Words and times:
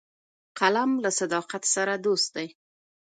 قلم 0.59 0.91
له 1.03 1.09
صداقت 1.19 1.63
سره 1.75 1.93
دوست 2.05 2.29
دی 2.35 2.47